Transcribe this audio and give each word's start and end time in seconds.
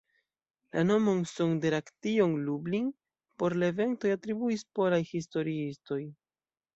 La 0.75 0.83
nomon 0.83 1.19
"Sonderaktion 1.31 2.33
Lublin" 2.47 2.87
por 3.43 3.55
la 3.65 3.69
eventoj 3.73 4.15
atribuis 4.15 4.65
polaj 4.81 4.99
historiistoj. 5.11 5.99